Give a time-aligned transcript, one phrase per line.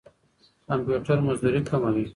[0.67, 2.05] کمپيوټر مزدوري کموي.